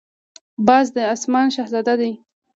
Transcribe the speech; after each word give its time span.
باز 0.67 0.85
د 0.95 0.97
آسمان 1.15 1.47
شهزاده 1.55 1.93
دی 2.01 2.11